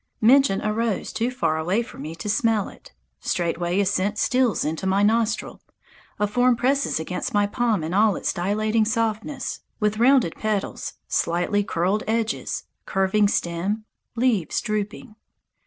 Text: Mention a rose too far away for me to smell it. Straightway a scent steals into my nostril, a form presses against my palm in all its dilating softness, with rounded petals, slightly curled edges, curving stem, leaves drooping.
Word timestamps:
Mention 0.19 0.61
a 0.61 0.73
rose 0.73 1.13
too 1.13 1.29
far 1.29 1.59
away 1.59 1.83
for 1.83 1.99
me 1.99 2.15
to 2.15 2.27
smell 2.27 2.69
it. 2.69 2.91
Straightway 3.19 3.79
a 3.79 3.85
scent 3.85 4.17
steals 4.17 4.65
into 4.65 4.87
my 4.87 5.03
nostril, 5.03 5.61
a 6.19 6.25
form 6.25 6.55
presses 6.55 6.99
against 6.99 7.35
my 7.35 7.45
palm 7.45 7.83
in 7.83 7.93
all 7.93 8.15
its 8.15 8.33
dilating 8.33 8.83
softness, 8.85 9.59
with 9.79 9.99
rounded 9.99 10.33
petals, 10.35 10.93
slightly 11.07 11.63
curled 11.63 12.01
edges, 12.07 12.63
curving 12.87 13.27
stem, 13.27 13.85
leaves 14.15 14.59
drooping. 14.59 15.13